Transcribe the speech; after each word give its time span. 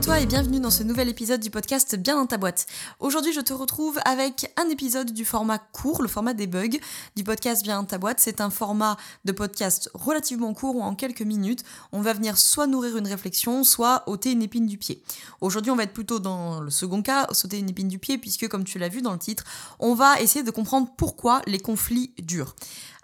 À 0.00 0.02
toi 0.02 0.20
et 0.20 0.24
bienvenue 0.24 0.60
dans 0.60 0.70
ce 0.70 0.82
nouvel 0.82 1.10
épisode 1.10 1.40
du 1.40 1.50
podcast 1.50 1.94
Bien 1.94 2.16
dans 2.16 2.24
ta 2.24 2.38
boîte. 2.38 2.64
Aujourd'hui, 3.00 3.34
je 3.34 3.40
te 3.42 3.52
retrouve 3.52 3.98
avec 4.06 4.50
un 4.56 4.66
épisode 4.70 5.12
du 5.12 5.26
format 5.26 5.58
court, 5.58 6.00
le 6.00 6.08
format 6.08 6.32
des 6.32 6.46
bugs 6.46 6.78
du 7.16 7.22
podcast 7.22 7.62
Bien 7.62 7.82
dans 7.82 7.86
ta 7.86 7.98
boîte. 7.98 8.18
C'est 8.18 8.40
un 8.40 8.48
format 8.48 8.96
de 9.26 9.32
podcast 9.32 9.90
relativement 9.92 10.54
court 10.54 10.76
où 10.76 10.80
en 10.80 10.94
quelques 10.94 11.20
minutes, 11.20 11.64
on 11.92 12.00
va 12.00 12.14
venir 12.14 12.38
soit 12.38 12.66
nourrir 12.66 12.96
une 12.96 13.06
réflexion, 13.06 13.62
soit 13.62 14.04
ôter 14.06 14.32
une 14.32 14.40
épine 14.40 14.66
du 14.66 14.78
pied. 14.78 15.02
Aujourd'hui, 15.42 15.70
on 15.70 15.76
va 15.76 15.82
être 15.82 15.92
plutôt 15.92 16.18
dans 16.18 16.62
le 16.62 16.70
second 16.70 17.02
cas, 17.02 17.26
sauter 17.32 17.58
une 17.58 17.68
épine 17.68 17.88
du 17.88 17.98
pied, 17.98 18.16
puisque 18.16 18.48
comme 18.48 18.64
tu 18.64 18.78
l'as 18.78 18.88
vu 18.88 19.02
dans 19.02 19.12
le 19.12 19.18
titre, 19.18 19.44
on 19.80 19.92
va 19.92 20.18
essayer 20.22 20.42
de 20.42 20.50
comprendre 20.50 20.88
pourquoi 20.96 21.42
les 21.46 21.58
conflits 21.58 22.14
durent. 22.22 22.54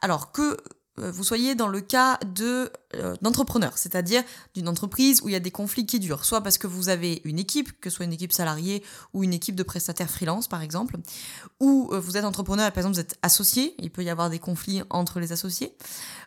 Alors 0.01 0.32
que 0.32 0.56
vous 0.98 1.24
soyez 1.24 1.55
dans 1.55 1.68
le 1.68 1.80
cas 1.80 2.18
de 2.34 2.70
euh, 2.95 3.14
d'entrepreneur, 3.20 3.77
c'est-à-dire 3.77 4.23
d'une 4.54 4.68
entreprise 4.68 5.20
où 5.23 5.28
il 5.28 5.32
y 5.32 5.37
a 5.37 5.41
des 5.41 5.50
conflits 5.50 5.87
qui 5.87 5.98
durent, 5.98 6.24
soit 6.24 6.41
parce 6.41 6.56
que 6.56 6.66
vous 6.66 6.88
avez 6.88 7.20
une 7.24 7.38
équipe, 7.38 7.78
que 7.80 7.91
ce 7.91 7.96
soit 7.96 8.04
une 8.04 8.12
équipe 8.12 8.32
salariée 8.32 8.82
ou 9.12 9.24
une 9.24 9.32
équipe 9.32 9.54
de 9.54 9.62
prestataires 9.62 10.09
freelance 10.09 10.48
par 10.48 10.62
exemple, 10.62 10.96
ou 11.60 11.90
euh, 11.92 12.01
vous 12.01 12.16
êtes 12.16 12.24
entrepreneur, 12.24 12.70
par 12.70 12.78
exemple 12.78 12.95
vous 12.95 13.01
êtes 13.01 13.18
associé, 13.23 13.74
il 13.78 13.90
peut 13.90 14.04
y 14.04 14.10
avoir 14.10 14.30
des 14.30 14.38
conflits 14.38 14.82
entre 14.90 15.20
les 15.20 15.32
associés. 15.32 15.74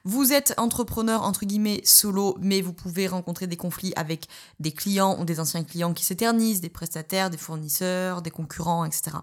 Vous 0.03 0.31
êtes 0.31 0.53
entrepreneur 0.57 1.23
entre 1.23 1.45
guillemets 1.45 1.81
solo, 1.83 2.37
mais 2.39 2.61
vous 2.61 2.73
pouvez 2.73 3.07
rencontrer 3.07 3.47
des 3.47 3.57
conflits 3.57 3.93
avec 3.95 4.27
des 4.59 4.71
clients 4.71 5.17
ou 5.19 5.25
des 5.25 5.39
anciens 5.39 5.63
clients 5.63 5.93
qui 5.93 6.05
s'éternisent, 6.05 6.61
des 6.61 6.69
prestataires, 6.69 7.29
des 7.29 7.37
fournisseurs, 7.37 8.21
des 8.21 8.31
concurrents, 8.31 8.85
etc. 8.85 9.17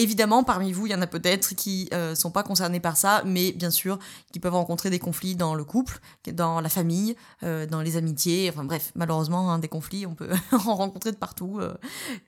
Évidemment, 0.00 0.44
parmi 0.44 0.72
vous, 0.72 0.86
il 0.86 0.92
y 0.92 0.94
en 0.94 1.02
a 1.02 1.08
peut-être 1.08 1.56
qui 1.56 1.88
ne 1.92 2.14
sont 2.14 2.30
pas 2.30 2.44
concernés 2.44 2.78
par 2.78 2.96
ça, 2.96 3.22
mais 3.26 3.50
bien 3.50 3.70
sûr, 3.70 3.98
qui 4.32 4.38
peuvent 4.38 4.54
rencontrer 4.54 4.90
des 4.90 5.00
conflits 5.00 5.34
dans 5.34 5.54
le 5.56 5.64
couple, 5.64 5.98
dans 6.32 6.60
la 6.60 6.68
famille, 6.68 7.16
euh, 7.42 7.66
dans 7.66 7.82
les 7.82 7.96
amitiés, 7.96 8.48
enfin 8.48 8.64
bref, 8.64 8.92
malheureusement, 8.94 9.52
hein, 9.52 9.58
des 9.58 9.68
conflits, 9.68 10.06
on 10.06 10.14
peut 10.14 10.30
en 10.52 10.74
rencontrer 10.76 11.10
de 11.10 11.16
partout. 11.16 11.58
Euh. 11.60 11.74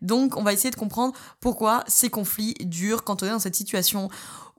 Donc, 0.03 0.37
on 0.37 0.43
va 0.43 0.53
essayer 0.53 0.71
de 0.71 0.77
comprendre 0.77 1.15
pourquoi 1.41 1.85
ces 1.87 2.11
conflits 2.11 2.55
durent 2.61 3.05
quand 3.05 3.23
on 3.23 3.27
est 3.27 3.31
dans 3.31 3.39
cette 3.39 3.55
situation 3.55 4.09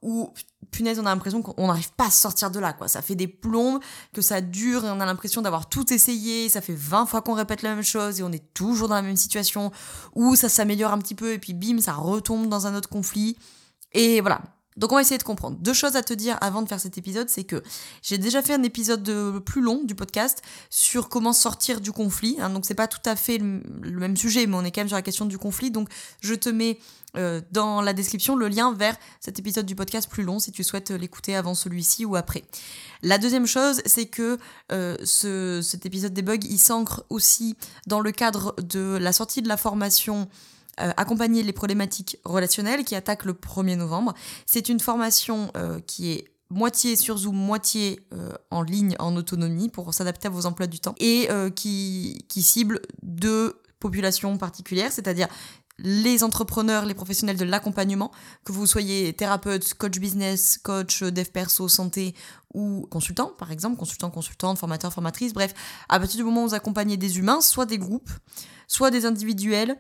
où, 0.02 0.34
punaise, 0.72 1.00
on 1.00 1.06
a 1.06 1.10
l'impression 1.10 1.42
qu'on 1.42 1.68
n'arrive 1.68 1.92
pas 1.94 2.08
à 2.08 2.10
sortir 2.10 2.50
de 2.52 2.60
là, 2.60 2.74
quoi. 2.74 2.88
Ça 2.88 3.02
fait 3.02 3.16
des 3.16 3.28
plombes, 3.28 3.80
que 4.14 4.22
ça 4.22 4.42
dure 4.42 4.86
et 4.86 4.90
on 4.90 5.00
a 5.00 5.06
l'impression 5.06 5.42
d'avoir 5.42 5.70
tout 5.70 5.94
essayé, 5.94 6.50
ça 6.50 6.62
fait 6.62 6.76
20 6.76 7.06
fois 7.06 7.22
qu'on 7.22 7.34
répète 7.34 7.62
la 7.62 7.76
même 7.76 7.84
chose 7.84 8.20
et 8.20 8.24
on 8.24 8.32
est 8.32 8.54
toujours 8.54 8.88
dans 8.88 8.96
la 8.96 9.02
même 9.02 9.16
situation, 9.16 9.72
où 10.16 10.36
ça 10.36 10.50
s'améliore 10.50 10.92
un 10.92 11.00
petit 11.00 11.16
peu 11.16 11.34
et 11.34 11.40
puis 11.40 11.54
bim, 11.54 11.80
ça 11.80 11.94
retombe 11.94 12.48
dans 12.48 12.68
un 12.68 12.76
autre 12.76 12.90
conflit. 12.90 13.38
Et 13.94 14.22
voilà, 14.22 14.42
donc 14.82 14.92
on 14.92 14.96
va 14.96 15.02
essayer 15.02 15.20
de 15.20 15.24
comprendre. 15.24 15.58
Deux 15.60 15.74
choses 15.74 15.96
à 15.96 16.02
te 16.02 16.12
dire 16.12 16.40
avant 16.42 16.64
de 16.64 16.68
faire 16.68 16.80
cet 16.80 16.98
épisode, 16.98 17.30
c'est 17.30 17.44
que 17.44 17.62
j'ai 18.02 18.18
déjà 18.18 18.42
fait 18.42 18.56
un 18.56 18.64
épisode 18.64 19.40
plus 19.46 19.62
long 19.62 19.84
du 19.84 19.94
podcast 19.94 20.42
sur 20.72 21.08
comment 21.08 21.34
sortir 21.34 21.82
du 21.82 21.92
conflit. 21.92 22.38
Hein, 22.40 22.50
donc 22.50 22.66
c'est 22.66 22.74
pas 22.74 22.88
tout 22.88 23.00
à 23.06 23.16
fait 23.16 23.38
le, 23.38 23.62
même 24.00 24.18
sujet, 24.18 24.48
mais 24.48 24.56
on 24.56 24.64
est 24.64 24.72
quand 24.72 24.82
même 24.82 24.88
sur 24.88 24.98
la 24.98 25.04
question 25.04 25.26
du 25.26 25.38
conflit. 25.38 25.70
Donc 25.70 25.88
je 26.22 26.34
te 26.34 26.50
mets 26.50 26.80
euh, 27.16 27.42
dans 27.52 27.84
la 27.84 27.94
description 27.94 28.36
le 28.36 28.48
lien 28.48 28.74
vers 28.74 28.96
cet 29.20 29.38
épisode 29.38 29.68
du 29.68 29.76
podcast 29.76 30.10
plus 30.10 30.24
long 30.24 30.40
si 30.40 30.52
tu 30.52 30.64
souhaites 30.64 30.90
l'écouter 30.90 31.36
avant 31.36 31.54
celui-ci 31.54 32.04
ou 32.04 32.16
après. 32.16 32.44
La 33.04 33.20
deuxième 33.20 33.46
chose, 33.46 33.84
c'est 33.86 34.08
que 34.08 34.40
euh, 34.72 34.98
ce, 35.04 35.62
cet 35.62 35.86
épisode 35.86 36.14
des 36.14 36.24
bugs, 36.24 36.38
il 36.42 36.58
s'ancre 36.58 37.04
aussi 37.10 37.56
dans 37.86 38.00
le 38.00 38.12
cadre 38.12 38.56
de 38.64 38.98
la 39.00 39.14
sortie 39.14 39.44
de 39.44 39.48
la 39.48 39.58
formation 39.58 40.28
euh, 40.80 40.92
accompagner 40.96 41.44
les 41.44 41.52
problématiques 41.52 42.18
relationnelles 42.24 42.86
qui 42.86 42.96
attaque 42.96 43.26
le 43.26 43.34
1er 43.34 43.76
novembre. 43.76 44.14
C'est 44.46 44.70
une 44.70 44.80
formation 44.80 45.52
euh, 45.58 45.80
qui 45.82 46.12
est 46.12 46.26
moitié 46.50 46.96
sur 46.96 47.18
Zoom, 47.18 47.36
moitié 47.36 48.00
euh, 48.14 48.32
en 48.52 48.62
ligne, 48.62 48.96
en 49.00 49.16
autonomie, 49.18 49.70
pour 49.70 49.94
s'adapter 49.94 50.28
à 50.28 50.32
vos 50.32 50.46
emplois 50.46 50.68
du 50.68 50.80
temps, 50.80 50.96
et 51.00 51.28
qui, 51.56 52.26
qui 52.30 52.42
cible 52.42 52.82
deux 53.04 53.62
populations 53.80 54.38
particulières, 54.38 54.92
c'est-à-dire 54.92 55.28
les 55.80 56.24
entrepreneurs, 56.24 56.86
les 56.86 56.94
professionnels 56.94 57.38
de 57.38 57.46
l'accompagnement, 57.46 58.12
que 58.46 58.52
vous 58.52 58.68
soyez 58.68 59.14
thérapeute, 59.14 59.74
coach 59.74 60.00
business, 60.00 60.58
coach 60.58 61.04
dev 61.04 61.26
perso, 61.26 61.68
santé 61.68 62.16
ou 62.54 62.88
consultant, 62.92 63.34
par 63.38 63.52
exemple, 63.52 63.78
consultant, 63.78 64.10
consultante, 64.10 64.58
formateur, 64.58 64.94
formatrice, 64.94 65.34
bref, 65.34 65.54
à 65.90 66.00
partir 66.00 66.18
du 66.18 66.24
moment 66.24 66.44
où 66.44 66.50
vous 66.50 66.54
accompagnez 66.54 66.98
des 66.98 67.18
humains, 67.18 67.42
soit 67.42 67.66
des 67.66 67.78
groupes, 67.78 68.12
soit 68.68 68.92
des 68.92 69.06
individuels, 69.06 69.78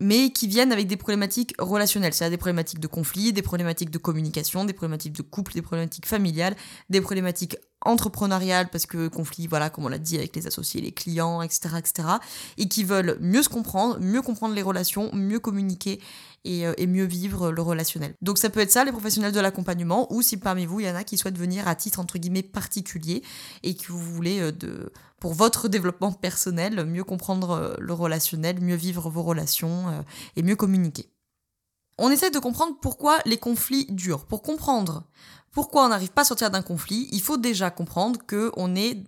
mais 0.00 0.30
qui 0.30 0.46
viennent 0.46 0.72
avec 0.72 0.86
des 0.86 0.96
problématiques 0.96 1.54
relationnelles, 1.58 2.14
c'est-à-dire 2.14 2.36
des 2.36 2.40
problématiques 2.40 2.80
de 2.80 2.86
conflit, 2.86 3.32
des 3.32 3.42
problématiques 3.42 3.90
de 3.90 3.98
communication, 3.98 4.64
des 4.64 4.72
problématiques 4.72 5.12
de 5.12 5.22
couple, 5.22 5.52
des 5.52 5.62
problématiques 5.62 6.06
familiales, 6.06 6.56
des 6.88 7.00
problématiques 7.00 7.56
entrepreneuriales, 7.82 8.68
parce 8.68 8.86
que 8.86 9.08
conflit, 9.08 9.46
voilà, 9.46 9.70
comme 9.70 9.84
on 9.84 9.88
l'a 9.88 9.98
dit, 9.98 10.16
avec 10.16 10.34
les 10.36 10.46
associés, 10.46 10.80
les 10.80 10.92
clients, 10.92 11.42
etc., 11.42 11.76
etc., 11.78 12.08
et 12.58 12.68
qui 12.68 12.84
veulent 12.84 13.18
mieux 13.20 13.42
se 13.42 13.48
comprendre, 13.48 13.98
mieux 14.00 14.22
comprendre 14.22 14.54
les 14.54 14.62
relations, 14.62 15.10
mieux 15.14 15.40
communiquer 15.40 16.00
euh, 16.46 16.72
et, 16.78 16.86
mieux 16.86 17.04
vivre 17.04 17.50
le 17.50 17.60
relationnel. 17.60 18.14
Donc 18.22 18.38
ça 18.38 18.48
peut 18.48 18.60
être 18.60 18.70
ça, 18.70 18.84
les 18.84 18.92
professionnels 18.92 19.32
de 19.32 19.40
l'accompagnement, 19.40 20.10
ou 20.10 20.22
si 20.22 20.38
parmi 20.38 20.64
vous, 20.64 20.80
il 20.80 20.86
y 20.86 20.90
en 20.90 20.94
a 20.94 21.04
qui 21.04 21.18
souhaitent 21.18 21.38
venir 21.38 21.68
à 21.68 21.74
titre, 21.74 22.00
entre 22.00 22.18
guillemets, 22.18 22.42
particulier, 22.42 23.22
et 23.62 23.74
que 23.74 23.92
vous 23.92 23.98
voulez 23.98 24.40
euh, 24.40 24.52
de 24.52 24.92
pour 25.20 25.34
votre 25.34 25.68
développement 25.68 26.12
personnel, 26.12 26.86
mieux 26.86 27.04
comprendre 27.04 27.50
euh, 27.50 27.74
le 27.78 27.92
relationnel, 27.92 28.58
mieux 28.62 28.74
vivre 28.74 29.10
vos 29.10 29.22
relations 29.22 30.04
et 30.34 30.42
mieux 30.42 30.56
communiquer. 30.56 31.10
On 31.98 32.10
essaie 32.10 32.30
de 32.30 32.38
comprendre 32.38 32.78
pourquoi 32.80 33.18
les 33.26 33.36
conflits 33.36 33.84
durent. 33.90 34.24
Pour 34.24 34.40
comprendre 34.40 35.04
pourquoi 35.52 35.84
on 35.84 35.88
n'arrive 35.88 36.10
pas 36.10 36.22
à 36.22 36.24
sortir 36.24 36.50
d'un 36.50 36.62
conflit, 36.62 37.08
il 37.12 37.20
faut 37.20 37.36
déjà 37.36 37.70
comprendre 37.70 38.20
que 38.26 38.52
on 38.56 38.74
est, 38.76 39.02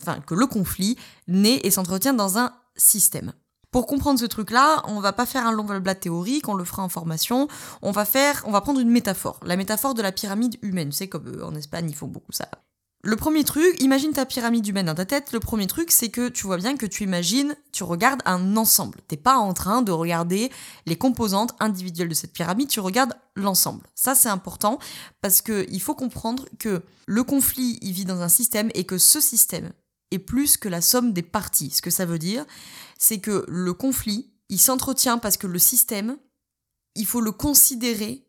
enfin, 0.00 0.20
que 0.20 0.34
le 0.34 0.46
conflit 0.46 0.96
naît 1.28 1.60
et 1.64 1.70
s'entretient 1.70 2.14
dans 2.14 2.38
un 2.38 2.52
système. 2.76 3.32
Pour 3.72 3.86
comprendre 3.86 4.20
ce 4.20 4.26
truc-là, 4.26 4.82
on 4.86 5.00
va 5.00 5.14
pas 5.14 5.24
faire 5.24 5.46
un 5.46 5.52
long 5.52 5.64
blabla 5.64 5.94
théorique, 5.94 6.46
on 6.46 6.54
le 6.54 6.64
fera 6.64 6.82
en 6.82 6.90
formation. 6.90 7.48
On 7.80 7.90
va 7.90 8.04
faire, 8.04 8.42
on 8.46 8.50
va 8.50 8.60
prendre 8.60 8.80
une 8.80 8.90
métaphore, 8.90 9.40
la 9.44 9.56
métaphore 9.56 9.94
de 9.94 10.02
la 10.02 10.12
pyramide 10.12 10.58
humaine. 10.60 10.92
C'est 10.92 11.08
comme 11.08 11.26
euh, 11.26 11.46
en 11.46 11.54
Espagne, 11.54 11.88
ils 11.88 11.96
font 11.96 12.06
beaucoup 12.06 12.32
ça. 12.32 12.48
Le 13.02 13.16
premier 13.16 13.44
truc, 13.44 13.80
imagine 13.80 14.12
ta 14.12 14.26
pyramide 14.26 14.66
humaine 14.68 14.86
dans 14.86 14.94
ta 14.94 15.06
tête. 15.06 15.32
Le 15.32 15.40
premier 15.40 15.66
truc, 15.66 15.90
c'est 15.90 16.10
que 16.10 16.28
tu 16.28 16.46
vois 16.46 16.58
bien 16.58 16.76
que 16.76 16.86
tu 16.86 17.02
imagines, 17.02 17.56
tu 17.72 17.82
regardes 17.82 18.20
un 18.26 18.58
ensemble. 18.58 19.00
T'es 19.08 19.16
pas 19.16 19.38
en 19.38 19.54
train 19.54 19.80
de 19.80 19.90
regarder 19.90 20.52
les 20.84 20.96
composantes 20.96 21.54
individuelles 21.58 22.10
de 22.10 22.14
cette 22.14 22.32
pyramide, 22.32 22.68
tu 22.68 22.78
regardes 22.78 23.14
l'ensemble. 23.34 23.86
Ça, 23.94 24.14
c'est 24.14 24.28
important 24.28 24.78
parce 25.20 25.40
que 25.40 25.66
il 25.70 25.80
faut 25.80 25.94
comprendre 25.94 26.46
que 26.58 26.82
le 27.06 27.24
conflit, 27.24 27.78
il 27.80 27.92
vit 27.92 28.04
dans 28.04 28.20
un 28.20 28.28
système 28.28 28.70
et 28.74 28.84
que 28.84 28.98
ce 28.98 29.20
système 29.20 29.72
est 30.10 30.18
plus 30.18 30.56
que 30.56 30.68
la 30.68 30.80
somme 30.80 31.12
des 31.12 31.22
parties. 31.22 31.70
Ce 31.70 31.82
que 31.82 31.90
ça 31.90 32.04
veut 32.04 32.18
dire, 32.18 32.44
c'est 32.98 33.18
que 33.18 33.44
le 33.48 33.72
conflit, 33.72 34.32
il 34.48 34.60
s'entretient 34.60 35.18
parce 35.18 35.36
que 35.36 35.46
le 35.46 35.58
système, 35.58 36.18
il 36.94 37.06
faut 37.06 37.20
le 37.20 37.32
considérer 37.32 38.26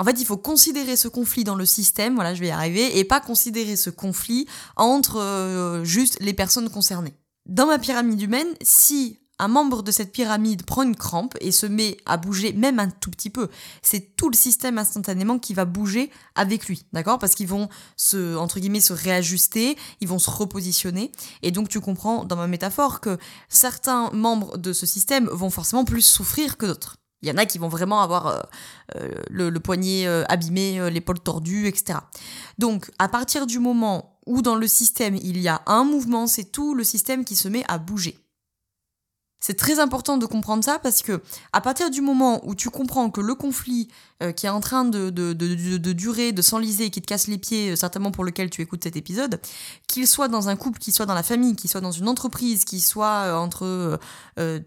en 0.00 0.04
fait, 0.04 0.20
il 0.20 0.24
faut 0.24 0.36
considérer 0.36 0.96
ce 0.96 1.08
conflit 1.08 1.42
dans 1.42 1.56
le 1.56 1.66
système, 1.66 2.14
voilà, 2.14 2.32
je 2.32 2.40
vais 2.40 2.48
y 2.48 2.52
arriver, 2.52 2.98
et 2.98 3.04
pas 3.04 3.20
considérer 3.20 3.74
ce 3.74 3.90
conflit 3.90 4.46
entre 4.76 5.16
euh, 5.16 5.82
juste 5.82 6.18
les 6.20 6.32
personnes 6.32 6.70
concernées. 6.70 7.14
Dans 7.46 7.66
ma 7.66 7.80
pyramide 7.80 8.22
humaine, 8.22 8.46
si 8.62 9.18
un 9.38 9.48
membre 9.48 9.82
de 9.82 9.90
cette 9.90 10.12
pyramide 10.12 10.64
prend 10.64 10.82
une 10.82 10.96
crampe 10.96 11.36
et 11.40 11.52
se 11.52 11.66
met 11.66 11.96
à 12.06 12.16
bouger 12.16 12.52
même 12.52 12.78
un 12.78 12.88
tout 12.88 13.10
petit 13.10 13.30
peu, 13.30 13.48
c'est 13.82 14.16
tout 14.16 14.28
le 14.28 14.36
système 14.36 14.78
instantanément 14.78 15.38
qui 15.38 15.54
va 15.54 15.64
bouger 15.64 16.10
avec 16.34 16.66
lui, 16.66 16.86
d'accord? 16.92 17.18
Parce 17.18 17.34
qu'ils 17.34 17.48
vont 17.48 17.68
se, 17.96 18.36
entre 18.36 18.60
guillemets, 18.60 18.80
se 18.80 18.92
réajuster, 18.92 19.76
ils 20.00 20.08
vont 20.08 20.18
se 20.18 20.30
repositionner, 20.30 21.12
et 21.42 21.50
donc 21.50 21.68
tu 21.68 21.80
comprends 21.80 22.24
dans 22.24 22.36
ma 22.36 22.46
métaphore 22.46 23.00
que 23.00 23.18
certains 23.48 24.10
membres 24.10 24.58
de 24.58 24.72
ce 24.72 24.86
système 24.86 25.28
vont 25.28 25.50
forcément 25.50 25.84
plus 25.84 26.02
souffrir 26.02 26.56
que 26.56 26.66
d'autres. 26.66 26.96
Il 27.22 27.28
y 27.28 27.32
en 27.32 27.36
a 27.36 27.46
qui 27.46 27.58
vont 27.58 27.68
vraiment 27.68 28.00
avoir 28.00 28.28
euh, 28.28 28.40
euh, 28.96 29.10
le, 29.28 29.60
poignet 29.60 30.06
euh, 30.06 30.24
abîmé, 30.28 30.88
l'épaule 30.90 31.18
tordue, 31.18 31.66
etc. 31.66 31.98
Donc, 32.58 32.90
à 32.98 33.08
partir 33.08 33.46
du 33.46 33.58
moment 33.58 34.20
où 34.26 34.42
dans 34.42 34.54
le 34.54 34.68
système 34.68 35.16
il 35.16 35.40
y 35.40 35.48
a 35.48 35.62
un 35.66 35.84
mouvement, 35.84 36.26
c'est 36.26 36.52
tout 36.52 36.74
le 36.74 36.84
système 36.84 37.24
qui 37.24 37.34
se 37.34 37.48
met 37.48 37.64
à 37.66 37.78
bouger. 37.78 38.18
C'est 39.40 39.54
très 39.54 39.78
important 39.78 40.16
de 40.16 40.26
comprendre 40.26 40.64
ça 40.64 40.78
parce 40.80 41.02
que 41.02 41.22
à 41.52 41.60
partir 41.60 41.90
du 41.90 42.00
moment 42.00 42.46
où 42.46 42.54
tu 42.56 42.70
comprends 42.70 43.08
que 43.08 43.20
le 43.20 43.34
conflit 43.36 43.88
euh, 44.20 44.32
qui 44.32 44.46
est 44.46 44.50
en 44.50 44.60
train 44.60 44.84
de, 44.84 45.10
de, 45.10 45.32
de, 45.32 45.92
durer, 45.92 46.32
de 46.32 46.42
s'enliser, 46.42 46.90
qui 46.90 47.00
te 47.00 47.06
casse 47.06 47.28
les 47.28 47.38
pieds, 47.38 47.70
euh, 47.70 47.76
certainement 47.76 48.10
pour 48.10 48.24
lequel 48.24 48.50
tu 48.50 48.62
écoutes 48.62 48.82
cet 48.82 48.96
épisode, 48.96 49.40
qu'il 49.86 50.08
soit 50.08 50.26
dans 50.26 50.48
un 50.48 50.56
couple, 50.56 50.80
qu'il 50.80 50.92
soit 50.92 51.06
dans 51.06 51.14
la 51.14 51.22
famille, 51.22 51.54
qu'il 51.54 51.70
soit 51.70 51.80
dans 51.80 51.92
une 51.92 52.08
entreprise, 52.08 52.64
qu'il 52.64 52.82
soit 52.82 53.26
euh, 53.26 53.36
entre 53.36 53.98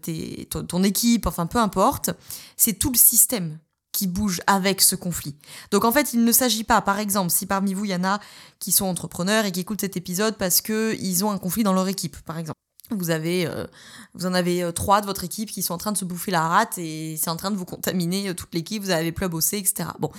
tes, 0.00 0.48
ton 0.68 0.82
équipe, 0.82 1.26
enfin 1.26 1.46
peu 1.46 1.58
importe, 1.58 2.10
c'est 2.56 2.74
tout 2.74 2.90
le 2.90 2.98
système 2.98 3.58
qui 3.92 4.06
bouge 4.06 4.40
avec 4.46 4.80
ce 4.80 4.96
conflit. 4.96 5.36
Donc 5.70 5.84
en 5.84 5.92
fait, 5.92 6.14
il 6.14 6.24
ne 6.24 6.32
s'agit 6.32 6.64
pas, 6.64 6.80
par 6.80 6.98
exemple, 6.98 7.30
si 7.30 7.44
parmi 7.44 7.74
vous 7.74 7.84
il 7.84 7.90
y 7.90 7.94
en 7.94 8.04
a 8.04 8.20
qui 8.58 8.72
sont 8.72 8.86
entrepreneurs 8.86 9.44
et 9.44 9.52
qui 9.52 9.60
écoutent 9.60 9.82
cet 9.82 9.98
épisode 9.98 10.38
parce 10.38 10.62
que 10.62 10.96
ils 10.98 11.24
ont 11.26 11.30
un 11.30 11.38
conflit 11.38 11.62
dans 11.62 11.74
leur 11.74 11.88
équipe, 11.88 12.16
par 12.22 12.38
exemple 12.38 12.61
vous 13.00 13.10
avez, 13.10 13.46
euh, 13.46 13.66
vous 14.14 14.26
en 14.26 14.34
avez 14.34 14.62
euh, 14.62 14.72
trois 14.72 15.00
de 15.00 15.06
votre 15.06 15.24
équipe 15.24 15.50
qui 15.50 15.62
sont 15.62 15.74
en 15.74 15.78
train 15.78 15.92
de 15.92 15.98
se 15.98 16.04
bouffer 16.04 16.30
la 16.30 16.46
rate 16.46 16.78
et 16.78 17.16
c'est 17.16 17.30
en 17.30 17.36
train 17.36 17.50
de 17.50 17.56
vous 17.56 17.64
contaminer 17.64 18.28
euh, 18.28 18.34
toute 18.34 18.54
l'équipe, 18.54 18.82
vous 18.82 18.88
n'avez 18.88 19.12
plus 19.12 19.26
à 19.26 19.28
bosser, 19.28 19.58
etc. 19.58 19.90
Bon. 19.98 20.10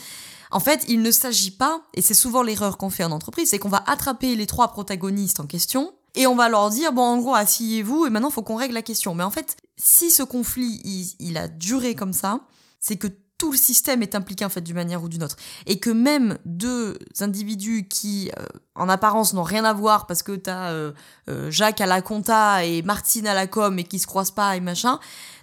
En 0.51 0.59
fait, 0.59 0.85
il 0.87 1.01
ne 1.01 1.11
s'agit 1.11 1.51
pas, 1.51 1.81
et 1.95 2.01
c'est 2.01 2.13
souvent 2.13 2.43
l'erreur 2.43 2.77
qu'on 2.77 2.91
fait 2.91 3.03
en 3.03 3.11
entreprise, 3.11 3.49
c'est 3.49 3.59
qu'on 3.59 3.69
va 3.69 3.83
attraper 3.87 4.35
les 4.35 4.45
trois 4.45 4.67
protagonistes 4.67 5.39
en 5.39 5.47
question 5.47 5.93
et 6.15 6.27
on 6.27 6.35
va 6.35 6.47
leur 6.47 6.69
dire, 6.69 6.93
bon, 6.93 7.01
en 7.01 7.17
gros, 7.17 7.33
asseyez-vous 7.33 8.05
et 8.05 8.11
maintenant, 8.11 8.29
faut 8.29 8.43
qu'on 8.43 8.55
règle 8.55 8.75
la 8.75 8.83
question. 8.83 9.15
Mais 9.15 9.23
en 9.23 9.31
fait, 9.31 9.57
si 9.77 10.11
ce 10.11 10.21
conflit, 10.21 11.15
il 11.19 11.37
a 11.37 11.47
duré 11.47 11.95
comme 11.95 12.13
ça, 12.13 12.41
c'est 12.79 12.97
que 12.97 13.07
tout 13.43 13.51
le 13.51 13.57
système 13.57 14.01
est 14.01 14.15
impliqué 14.15 14.45
en 14.45 14.49
fait 14.49 14.61
d'une 14.61 14.77
manière 14.77 15.03
ou 15.03 15.09
d'une 15.09 15.21
autre 15.21 15.35
et 15.65 15.77
que 15.77 15.89
même 15.89 16.37
deux 16.45 16.97
individus 17.19 17.89
qui 17.89 18.31
euh, 18.39 18.45
en 18.73 18.87
apparence 18.87 19.33
n'ont 19.33 19.43
rien 19.43 19.65
à 19.65 19.73
voir 19.73 20.07
parce 20.07 20.23
que 20.23 20.31
t'as 20.31 20.71
euh, 20.71 20.93
euh, 21.29 21.51
Jacques 21.51 21.81
à 21.81 21.85
la 21.85 22.01
compta 22.01 22.63
et 22.63 22.81
Martine 22.83 23.27
à 23.27 23.33
la 23.33 23.45
com 23.45 23.77
et 23.77 23.83
qui 23.83 23.99
se 23.99 24.07
croisent 24.07 24.31
pas 24.33 24.55
et 24.55 24.61
machin 24.61 24.97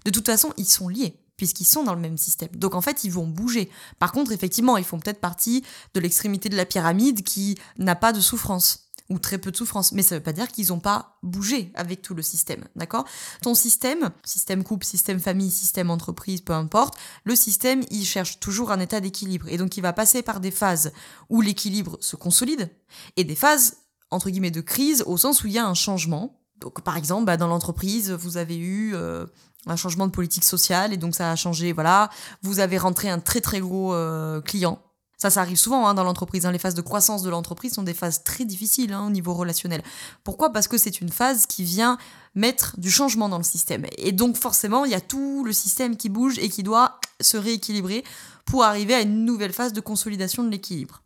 de 0.07 0.11
toute 0.11 0.25
façon 0.25 0.55
ils 0.57 0.65
sont 0.65 0.89
liés 0.89 1.15
puisqu'ils 1.37 1.67
sont 1.67 1.85
dans 1.85 1.95
le 1.95 2.01
même 2.01 2.19
système. 2.19 2.51
Donc 2.55 2.75
en 2.75 2.83
fait, 2.83 3.03
ils 3.03 3.11
vont 3.11 3.27
bouger. 3.27 3.71
Par 3.99 4.13
contre, 4.13 4.31
effectivement, 4.31 4.77
ils 4.77 4.85
font 4.85 4.99
peut-être 4.99 5.23
partie 5.23 5.65
de 5.95 6.01
l'extrémité 6.01 6.51
de 6.51 6.57
la 6.57 6.67
pyramide 6.67 7.23
qui 7.23 7.57
n'a 7.79 7.95
pas 7.95 8.13
de 8.13 8.21
souffrance 8.21 8.90
ou 9.11 9.19
très 9.19 9.39
peu 9.39 9.51
de 9.51 9.57
souffrance. 9.57 9.93
Mais 9.93 10.03
ça 10.03 10.15
veut 10.15 10.23
pas 10.23 10.33
dire 10.33 10.49
qu'ils 10.49 10.69
n'ont 10.69 10.81
pas 10.81 11.19
bougé 11.23 11.73
avec 11.75 12.01
tout 12.01 12.15
le 12.15 12.23
système, 12.23 12.65
d'accord? 12.77 13.05
Ton 13.43 13.55
système, 13.55 14.11
système 14.25 14.65
couple, 14.65 14.87
système 14.87 15.21
famille, 15.21 15.51
système 15.51 15.91
entreprise, 15.91 16.41
peu 16.41 16.55
importe, 16.55 16.95
le 17.25 17.37
système, 17.37 17.83
il 17.91 18.05
cherche 18.05 18.41
toujours 18.41 18.73
un 18.73 18.81
état 18.81 19.01
d'équilibre. 19.01 19.47
Et 19.49 19.59
donc, 19.59 19.77
il 19.77 19.83
va 19.83 19.93
passer 19.93 20.23
par 20.23 20.41
des 20.41 20.53
phases 20.53 20.93
où 21.29 21.43
l'équilibre 21.43 21.99
se 22.01 22.17
consolide 22.17 22.71
et 23.17 23.25
des 23.25 23.37
phases, 23.37 23.79
entre 24.11 24.31
guillemets, 24.31 24.51
de 24.51 24.61
crise 24.61 25.03
au 25.07 25.17
sens 25.17 25.45
où 25.45 25.49
il 25.49 25.53
y 25.53 25.59
a 25.59 25.67
un 25.67 25.75
changement. 25.75 26.41
Donc, 26.61 26.83
par 26.83 26.97
exemple, 26.97 27.27
bah, 27.27 27.37
dans 27.37 27.49
l'entreprise, 27.49 28.13
vous 28.13 28.39
avez 28.39 28.57
eu... 28.57 28.95
Euh, 28.95 29.27
un 29.67 29.77
changement 29.77 30.07
de 30.07 30.13
politique 30.13 30.45
sociale 30.45 30.95
et 30.95 30.97
donc 30.97 31.15
ça 31.15 31.31
a 31.31 31.37
changé 31.37 31.73
voilà 31.75 32.09
vous 32.43 32.61
avez 32.61 32.79
rentré 32.79 33.11
un 33.11 33.19
très 33.19 33.43
très 33.43 33.61
gros 33.61 33.93
euh, 33.93 34.41
client 34.41 34.83
ça, 35.21 35.29
ça 35.29 35.43
arrive 35.43 35.59
souvent 35.59 35.87
hein, 35.87 35.93
dans 35.93 36.03
l'entreprise. 36.03 36.47
Hein. 36.47 36.53
Les 36.53 36.59
phases 36.59 36.75
de 36.75 36.81
croissance 36.81 37.23
de 37.23 37.29
l'entreprise 37.29 37.75
sont 37.75 37.83
des 37.83 37.93
phases 37.93 38.25
très 38.25 38.47
difficiles 38.47 38.95
hein, 38.95 39.07
au 39.07 39.11
niveau 39.11 39.35
relationnel. 39.35 39.83
Pourquoi? 40.25 40.51
Parce 40.51 40.67
que 40.67 40.79
c'est 40.79 41.03
une 41.03 41.11
phase 41.11 41.45
qui 41.45 41.63
vient 41.63 41.99
mettre 42.35 42.81
du 42.81 42.91
changement 42.91 43.29
dans 43.29 43.37
le 43.37 43.45
système. 43.45 43.85
Et 43.99 44.13
donc 44.13 44.39
forcément, 44.39 44.87
il 44.87 44.93
y 44.93 44.95
a 44.95 45.01
tout 45.01 45.45
le 45.45 45.53
système 45.53 45.99
qui 45.99 46.09
bouge 46.09 46.39
et 46.39 46.49
qui 46.49 46.63
doit 46.63 46.99
se 47.21 47.37
rééquilibrer 47.37 48.03
pour 48.47 48.65
arriver 48.65 48.95
à 48.95 49.03
une 49.03 49.27
nouvelle 49.27 49.53
phase 49.53 49.75
de 49.75 49.81
consolidation 49.83 50.43
de 50.43 50.49
l'équilibre. 50.49 51.03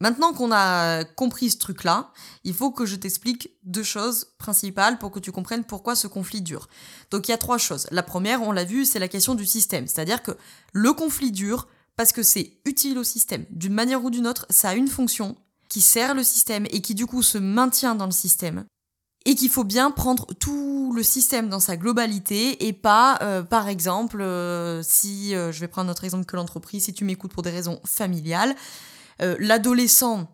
Maintenant 0.00 0.32
qu'on 0.32 0.50
a 0.52 1.04
compris 1.04 1.50
ce 1.50 1.58
truc-là, 1.58 2.10
il 2.42 2.54
faut 2.54 2.72
que 2.72 2.86
je 2.86 2.96
t'explique 2.96 3.50
deux 3.62 3.82
choses 3.84 4.32
principales 4.38 4.98
pour 4.98 5.12
que 5.12 5.20
tu 5.20 5.30
comprennes 5.30 5.64
pourquoi 5.64 5.94
ce 5.94 6.08
conflit 6.08 6.40
dure. 6.40 6.68
Donc 7.12 7.28
il 7.28 7.30
y 7.30 7.34
a 7.34 7.38
trois 7.38 7.58
choses. 7.58 7.86
La 7.92 8.02
première, 8.02 8.42
on 8.42 8.50
l'a 8.50 8.64
vu, 8.64 8.84
c'est 8.84 9.00
la 9.00 9.08
question 9.08 9.34
du 9.36 9.46
système. 9.46 9.86
C'est-à-dire 9.86 10.22
que 10.22 10.32
le 10.72 10.92
conflit 10.92 11.30
dure 11.32 11.68
parce 11.98 12.12
que 12.12 12.22
c'est 12.22 12.52
utile 12.64 12.96
au 12.96 13.02
système. 13.02 13.44
D'une 13.50 13.74
manière 13.74 14.04
ou 14.04 14.10
d'une 14.10 14.28
autre, 14.28 14.46
ça 14.50 14.68
a 14.68 14.74
une 14.74 14.86
fonction 14.86 15.36
qui 15.68 15.80
sert 15.80 16.14
le 16.14 16.22
système 16.22 16.64
et 16.70 16.80
qui 16.80 16.94
du 16.94 17.06
coup 17.06 17.24
se 17.24 17.38
maintient 17.38 17.96
dans 17.96 18.06
le 18.06 18.12
système. 18.12 18.64
Et 19.26 19.34
qu'il 19.34 19.50
faut 19.50 19.64
bien 19.64 19.90
prendre 19.90 20.28
tout 20.38 20.92
le 20.94 21.02
système 21.02 21.48
dans 21.48 21.58
sa 21.58 21.76
globalité 21.76 22.68
et 22.68 22.72
pas, 22.72 23.18
euh, 23.22 23.42
par 23.42 23.66
exemple, 23.68 24.20
euh, 24.20 24.80
si 24.84 25.34
euh, 25.34 25.50
je 25.50 25.58
vais 25.58 25.66
prendre 25.66 25.88
notre 25.88 26.04
exemple 26.04 26.24
que 26.24 26.36
l'entreprise, 26.36 26.84
si 26.84 26.92
tu 26.92 27.04
m'écoutes 27.04 27.32
pour 27.32 27.42
des 27.42 27.50
raisons 27.50 27.80
familiales, 27.84 28.54
l'adolescent 29.40 30.30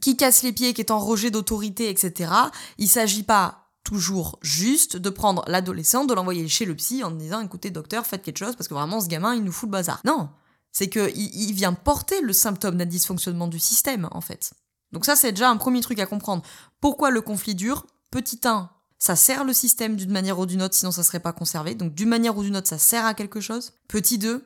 qui 0.00 0.16
casse 0.16 0.42
les 0.42 0.54
pieds, 0.54 0.72
qui 0.72 0.80
est 0.80 0.90
en 0.90 0.98
rejet 0.98 1.30
d'autorité, 1.30 1.90
etc. 1.90 2.32
Il 2.78 2.88
s'agit 2.88 3.22
pas 3.22 3.68
toujours 3.84 4.38
juste 4.40 4.96
de 4.96 5.10
prendre 5.10 5.44
l'adolescent, 5.46 6.06
de 6.06 6.14
l'envoyer 6.14 6.48
chez 6.48 6.64
le 6.64 6.74
psy 6.74 7.04
en 7.04 7.10
disant 7.10 7.42
écoutez 7.42 7.70
docteur, 7.70 8.06
faites 8.06 8.22
quelque 8.22 8.38
chose 8.38 8.56
parce 8.56 8.68
que 8.68 8.72
vraiment 8.72 9.02
ce 9.02 9.08
gamin 9.08 9.34
il 9.34 9.44
nous 9.44 9.52
fout 9.52 9.68
le 9.68 9.72
bazar. 9.72 10.00
Non, 10.06 10.30
c'est 10.72 10.88
qu'il 10.88 11.12
il 11.16 11.52
vient 11.52 11.74
porter 11.74 12.20
le 12.20 12.32
symptôme 12.32 12.76
d'un 12.76 12.86
dysfonctionnement 12.86 13.48
du 13.48 13.58
système, 13.58 14.08
en 14.10 14.20
fait. 14.20 14.52
Donc 14.92 15.04
ça, 15.04 15.16
c'est 15.16 15.32
déjà 15.32 15.50
un 15.50 15.56
premier 15.56 15.80
truc 15.80 15.98
à 15.98 16.06
comprendre. 16.06 16.42
Pourquoi 16.80 17.10
le 17.10 17.20
conflit 17.20 17.54
dure? 17.54 17.86
Petit 18.10 18.40
1, 18.44 18.70
ça 18.98 19.16
sert 19.16 19.44
le 19.44 19.52
système 19.52 19.96
d'une 19.96 20.12
manière 20.12 20.38
ou 20.38 20.46
d'une 20.46 20.62
autre, 20.62 20.74
sinon 20.74 20.92
ça 20.92 21.02
serait 21.02 21.20
pas 21.20 21.32
conservé. 21.32 21.74
Donc 21.74 21.94
d'une 21.94 22.08
manière 22.08 22.36
ou 22.36 22.42
d'une 22.42 22.56
autre, 22.56 22.68
ça 22.68 22.78
sert 22.78 23.06
à 23.06 23.14
quelque 23.14 23.40
chose. 23.40 23.72
Petit 23.88 24.18
2, 24.18 24.44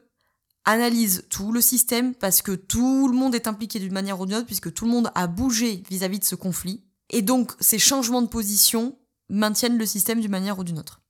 analyse 0.65 1.27
tout 1.31 1.53
le 1.53 1.61
système 1.61 2.15
parce 2.15 2.43
que 2.43 2.53
tout 2.53 3.09
le 3.09 3.17
monde 3.17 3.35
est 3.35 3.49
impliqué 3.49 3.79
d'une 3.79 3.93
manière 3.93 4.21
ou 4.21 4.27
d'une 4.27 4.37
autre, 4.37 4.47
puisque 4.47 4.73
tout 4.73 4.85
le 4.85 4.91
monde 4.91 5.11
a 5.15 5.27
bougé 5.27 5.83
vis-à-vis 5.91 6.19
-vis 6.19 6.21
de 6.21 6.25
ce 6.25 6.35
conflit. 6.35 6.85
Et 7.11 7.23
donc 7.23 7.53
ces 7.61 7.79
changements 7.79 8.23
de 8.23 8.29
position 8.29 8.99
maintiennent 9.29 9.79
le 9.79 9.87
système 9.87 10.21
d'une 10.21 10.31
manière 10.31 10.59
ou 10.59 10.65
d'une 10.65 10.79
autre. 10.79 11.01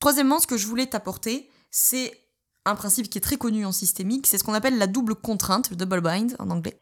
Troisièmement, 0.00 0.40
ce 0.40 0.46
que 0.46 0.56
je 0.56 0.66
voulais 0.66 0.86
t'apporter, 0.86 1.50
c'est 1.70 2.12
un 2.64 2.74
principe 2.74 3.10
qui 3.10 3.18
est 3.18 3.22
très 3.22 3.36
connu 3.36 3.64
en 3.66 3.72
systémique, 3.72 4.26
c'est 4.26 4.38
ce 4.38 4.44
qu'on 4.44 4.54
appelle 4.54 4.78
la 4.78 4.86
double 4.86 5.14
contrainte, 5.14 5.70
le 5.70 5.76
double 5.76 6.00
bind 6.00 6.36
en 6.38 6.50
anglais. 6.50 6.80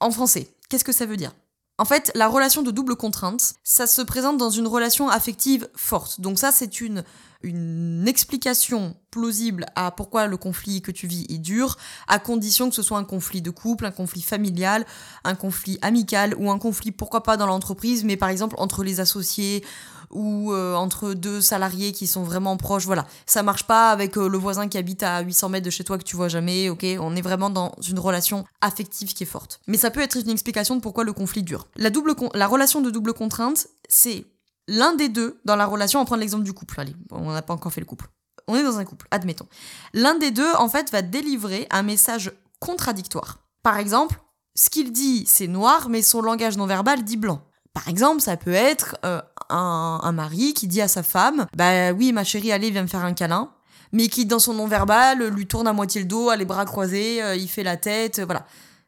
En 0.00 0.10
français, 0.10 0.54
qu'est-ce 0.68 0.84
que 0.84 0.92
ça 0.92 1.06
veut 1.06 1.16
dire? 1.16 1.32
En 1.76 1.84
fait, 1.84 2.12
la 2.14 2.28
relation 2.28 2.62
de 2.62 2.70
double 2.70 2.94
contrainte, 2.94 3.54
ça 3.64 3.88
se 3.88 4.00
présente 4.00 4.38
dans 4.38 4.50
une 4.50 4.68
relation 4.68 5.08
affective 5.08 5.68
forte. 5.74 6.20
Donc 6.20 6.38
ça, 6.38 6.52
c'est 6.52 6.80
une, 6.80 7.02
une 7.42 8.06
explication 8.06 8.96
plausible 9.10 9.66
à 9.74 9.90
pourquoi 9.90 10.28
le 10.28 10.36
conflit 10.36 10.82
que 10.82 10.92
tu 10.92 11.08
vis 11.08 11.26
est 11.28 11.38
dur, 11.38 11.76
à 12.06 12.20
condition 12.20 12.68
que 12.68 12.76
ce 12.76 12.82
soit 12.82 12.98
un 12.98 13.04
conflit 13.04 13.42
de 13.42 13.50
couple, 13.50 13.86
un 13.86 13.90
conflit 13.90 14.22
familial, 14.22 14.86
un 15.24 15.34
conflit 15.34 15.78
amical 15.82 16.36
ou 16.38 16.48
un 16.48 16.58
conflit, 16.58 16.92
pourquoi 16.92 17.24
pas 17.24 17.36
dans 17.36 17.46
l'entreprise, 17.46 18.04
mais 18.04 18.16
par 18.16 18.28
exemple 18.28 18.54
entre 18.58 18.84
les 18.84 19.00
associés 19.00 19.64
ou 20.14 20.52
euh, 20.52 20.74
entre 20.74 21.12
deux 21.12 21.40
salariés 21.40 21.92
qui 21.92 22.06
sont 22.06 22.22
vraiment 22.22 22.56
proches. 22.56 22.86
Voilà, 22.86 23.06
ça 23.26 23.42
marche 23.42 23.64
pas 23.64 23.90
avec 23.90 24.16
euh, 24.16 24.28
le 24.28 24.38
voisin 24.38 24.68
qui 24.68 24.78
habite 24.78 25.02
à 25.02 25.20
800 25.20 25.50
mètres 25.50 25.66
de 25.66 25.70
chez 25.70 25.84
toi 25.84 25.98
que 25.98 26.04
tu 26.04 26.16
vois 26.16 26.28
jamais. 26.28 26.70
Ok, 26.70 26.86
on 27.00 27.14
est 27.16 27.20
vraiment 27.22 27.50
dans 27.50 27.74
une 27.86 27.98
relation 27.98 28.44
affective 28.60 29.12
qui 29.12 29.24
est 29.24 29.26
forte. 29.26 29.60
Mais 29.66 29.76
ça 29.76 29.90
peut 29.90 30.00
être 30.00 30.16
une 30.16 30.30
explication 30.30 30.76
de 30.76 30.80
pourquoi 30.80 31.04
le 31.04 31.12
conflit 31.12 31.42
dure. 31.42 31.66
La 31.76 31.90
double, 31.90 32.14
la 32.34 32.46
relation 32.46 32.80
de 32.80 32.90
double 32.90 33.12
contrainte, 33.12 33.66
c'est 33.88 34.24
l'un 34.68 34.94
des 34.94 35.08
deux 35.08 35.40
dans 35.44 35.56
la 35.56 35.66
relation. 35.66 36.00
On 36.00 36.04
va 36.04 36.16
l'exemple 36.16 36.44
du 36.44 36.52
couple. 36.52 36.80
Allez, 36.80 36.94
on 37.10 37.32
n'a 37.32 37.42
pas 37.42 37.54
encore 37.54 37.72
fait 37.72 37.80
le 37.80 37.86
couple. 37.86 38.06
On 38.46 38.56
est 38.56 38.62
dans 38.62 38.78
un 38.78 38.84
couple, 38.84 39.06
admettons. 39.10 39.46
L'un 39.94 40.16
des 40.16 40.30
deux, 40.30 40.52
en 40.58 40.68
fait, 40.68 40.90
va 40.90 41.02
délivrer 41.02 41.66
un 41.70 41.82
message 41.82 42.32
contradictoire. 42.60 43.38
Par 43.62 43.78
exemple, 43.78 44.20
ce 44.54 44.70
qu'il 44.70 44.92
dit, 44.92 45.24
c'est 45.26 45.48
noir, 45.48 45.88
mais 45.88 46.02
son 46.02 46.20
langage 46.20 46.56
non 46.56 46.66
verbal 46.66 47.02
dit 47.02 47.16
blanc. 47.16 47.42
Par 47.74 47.88
exemple, 47.88 48.22
ça 48.22 48.36
peut 48.36 48.52
être 48.52 48.96
euh, 49.04 49.20
un, 49.50 50.12
mari 50.12 50.54
qui 50.54 50.68
dit 50.68 50.80
à 50.80 50.88
sa 50.88 51.02
femme 51.02 51.46
Bah 51.56 51.92
oui, 51.92 52.12
ma 52.12 52.24
chérie, 52.24 52.52
allez, 52.52 52.70
viens 52.70 52.82
me 52.82 52.88
faire 52.88 53.04
un 53.04 53.12
câlin. 53.12 53.50
Mais 53.92 54.08
qui, 54.08 54.26
dans 54.26 54.38
son 54.38 54.54
non-verbal, 54.54 55.28
lui 55.28 55.46
tourne 55.46 55.66
à 55.68 55.72
moitié 55.72 56.00
le 56.00 56.06
dos, 56.06 56.30
a 56.30 56.36
les 56.36 56.44
bras 56.44 56.64
croisés, 56.64 57.22
euh, 57.22 57.36
il 57.36 57.48
fait 57.48 57.62
la 57.62 57.76
tête, 57.76 58.20
euh, 58.20 58.24
voilà. 58.24 58.46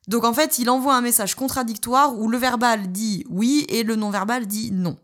Donc 0.09 0.25
en 0.25 0.33
fait, 0.33 0.59
il 0.59 0.71
envoie 0.71 0.95
un 0.95 1.01
message 1.01 1.35
contradictoire 1.35 2.17
où 2.17 2.29
le 2.29 2.39
verbal 2.39 2.93
dit 2.93 3.25
oui 3.29 3.67
et 3.69 3.83
le 3.83 3.97
non-verbal 3.97 4.47
dit 4.47 4.71
non. 4.71 4.97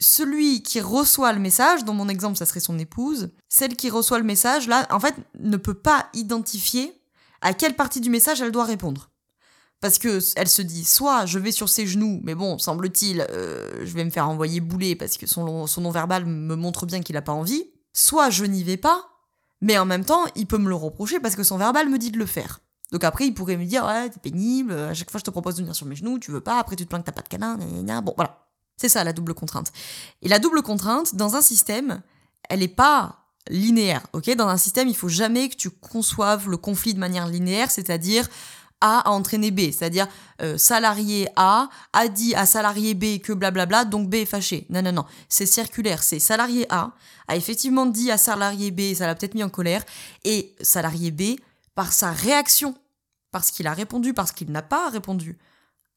Celui 0.00 0.62
qui 0.62 0.80
reçoit 0.80 1.32
le 1.32 1.40
message, 1.40 1.84
dans 1.84 1.94
mon 1.94 2.08
exemple, 2.08 2.36
ça 2.36 2.46
serait 2.46 2.60
son 2.60 2.78
épouse, 2.78 3.30
celle 3.48 3.74
qui 3.74 3.90
reçoit 3.90 4.18
le 4.18 4.24
message, 4.24 4.68
là, 4.68 4.86
en 4.90 5.00
fait, 5.00 5.16
ne 5.40 5.56
peut 5.56 5.74
pas 5.74 6.06
identifier 6.14 6.94
à 7.40 7.52
quelle 7.52 7.74
partie 7.74 8.00
du 8.00 8.10
message 8.10 8.40
elle 8.40 8.52
doit 8.52 8.64
répondre. 8.64 9.10
Parce 9.80 9.98
que 9.98 10.18
elle 10.36 10.48
se 10.48 10.62
dit, 10.62 10.84
soit 10.84 11.24
je 11.26 11.38
vais 11.38 11.52
sur 11.52 11.68
ses 11.68 11.86
genoux, 11.86 12.20
mais 12.24 12.34
bon, 12.34 12.58
semble-t-il, 12.58 13.20
euh, 13.30 13.84
je 13.84 13.94
vais 13.94 14.04
me 14.04 14.10
faire 14.10 14.28
envoyer 14.28 14.60
bouler 14.60 14.96
parce 14.96 15.16
que 15.16 15.26
son, 15.26 15.66
son 15.66 15.80
non-verbal 15.82 16.26
me 16.26 16.56
montre 16.56 16.84
bien 16.84 17.00
qu'il 17.00 17.14
n'a 17.14 17.22
pas 17.22 17.32
envie. 17.32 17.70
Soit 17.92 18.30
je 18.30 18.44
n'y 18.44 18.64
vais 18.64 18.76
pas, 18.76 19.08
mais 19.60 19.78
en 19.78 19.84
même 19.84 20.04
temps, 20.04 20.24
il 20.34 20.46
peut 20.46 20.58
me 20.58 20.68
le 20.68 20.74
reprocher 20.74 21.20
parce 21.20 21.36
que 21.36 21.44
son 21.44 21.58
verbal 21.58 21.88
me 21.88 21.98
dit 21.98 22.10
de 22.10 22.18
le 22.18 22.26
faire. 22.26 22.60
Donc 22.90 23.04
après, 23.04 23.26
il 23.26 23.34
pourrait 23.34 23.56
me 23.56 23.66
dire, 23.66 23.84
ouais, 23.84 24.08
t'es 24.08 24.18
pénible, 24.18 24.72
à 24.72 24.94
chaque 24.94 25.10
fois 25.10 25.18
je 25.18 25.24
te 25.24 25.30
propose 25.30 25.56
de 25.56 25.60
venir 25.60 25.74
sur 25.74 25.86
mes 25.86 25.94
genoux, 25.94 26.18
tu 26.18 26.30
veux 26.30 26.40
pas, 26.40 26.58
après 26.58 26.74
tu 26.74 26.84
te 26.84 26.88
plains 26.88 27.00
que 27.00 27.06
t'as 27.06 27.12
pas 27.12 27.22
de 27.22 27.28
câlin, 27.28 27.56
bon, 28.02 28.14
voilà. 28.16 28.46
C'est 28.76 28.88
ça 28.88 29.04
la 29.04 29.12
double 29.12 29.34
contrainte. 29.34 29.72
Et 30.22 30.28
la 30.28 30.38
double 30.38 30.62
contrainte, 30.62 31.16
dans 31.16 31.34
un 31.34 31.42
système, 31.42 32.00
elle 32.48 32.60
n'est 32.60 32.68
pas 32.68 33.24
linéaire, 33.50 34.06
ok? 34.12 34.34
Dans 34.36 34.48
un 34.48 34.56
système, 34.56 34.88
il 34.88 34.96
faut 34.96 35.08
jamais 35.08 35.48
que 35.48 35.56
tu 35.56 35.70
conçoives 35.70 36.48
le 36.48 36.56
conflit 36.56 36.94
de 36.94 36.98
manière 36.98 37.26
linéaire, 37.26 37.70
c'est-à-dire 37.70 38.28
a 38.80 39.00
a 39.00 39.10
entraîné 39.10 39.50
B, 39.50 39.70
c'est-à-dire 39.72 40.06
euh, 40.40 40.56
salarié 40.56 41.28
A 41.36 41.68
a 41.92 42.08
dit 42.08 42.34
à 42.34 42.46
salarié 42.46 42.94
B 42.94 43.20
que 43.20 43.32
blablabla, 43.32 43.84
donc 43.84 44.08
B 44.08 44.14
est 44.16 44.24
fâché. 44.24 44.66
Non, 44.70 44.82
non, 44.82 44.92
non, 44.92 45.04
c'est 45.28 45.46
circulaire, 45.46 46.02
c'est 46.02 46.18
salarié 46.18 46.66
A 46.70 46.92
a 47.28 47.36
effectivement 47.36 47.86
dit 47.86 48.10
à 48.10 48.18
salarié 48.18 48.70
B, 48.70 48.94
ça 48.94 49.06
l'a 49.06 49.14
peut-être 49.14 49.34
mis 49.34 49.44
en 49.44 49.50
colère, 49.50 49.84
et 50.24 50.54
salarié 50.60 51.10
B, 51.10 51.36
par 51.74 51.92
sa 51.92 52.10
réaction, 52.10 52.74
parce 53.30 53.50
qu'il 53.50 53.66
a 53.66 53.74
répondu, 53.74 54.14
parce 54.14 54.32
qu'il 54.32 54.50
n'a 54.50 54.62
pas 54.62 54.88
répondu, 54.88 55.38